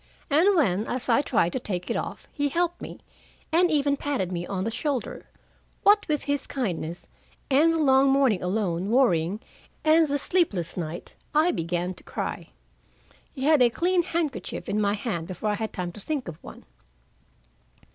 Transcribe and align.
And 0.31 0.55
when, 0.55 0.87
as 0.87 1.09
I 1.09 1.21
tried 1.21 1.53
to 1.53 1.59
take 1.59 1.87
it 1.91 1.95
off, 1.95 2.27
he 2.33 2.49
helped 2.49 2.81
me, 2.81 3.01
and 3.51 3.69
even 3.69 3.95
patted 3.95 4.31
me 4.31 4.47
on 4.47 4.63
the 4.63 4.71
shoulder 4.71 5.27
what 5.83 6.07
with 6.07 6.23
his 6.23 6.47
kindness, 6.47 7.05
and 7.51 7.71
the 7.71 7.77
long 7.77 8.09
morning 8.09 8.41
alone, 8.41 8.89
worrying, 8.89 9.41
and 9.83 10.07
the 10.07 10.17
sleepless 10.17 10.75
night, 10.75 11.13
I 11.35 11.51
began 11.51 11.93
to 11.93 12.03
cry. 12.03 12.49
He 13.31 13.43
had 13.43 13.61
a 13.61 13.69
clean 13.69 14.01
handkerchief 14.01 14.67
in 14.67 14.81
my 14.81 14.95
hand 14.95 15.27
before 15.27 15.51
I 15.51 15.61
had 15.61 15.71
time 15.71 15.91
to 15.91 15.99
think 15.99 16.27
of 16.27 16.43
one. 16.43 16.65